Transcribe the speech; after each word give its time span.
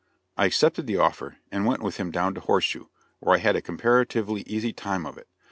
I 0.35 0.47
accepted 0.47 0.87
the 0.87 0.97
offer, 0.97 1.37
and 1.51 1.63
went 1.63 1.83
with 1.83 1.97
him 1.97 2.09
down 2.09 2.33
to 2.33 2.41
Horseshoe, 2.41 2.87
where 3.19 3.35
I 3.35 3.39
had 3.39 3.55
a 3.55 3.61
comparatively 3.61 4.41
easy 4.47 4.73
time 4.73 5.05
of 5.05 5.15
it. 5.15 5.27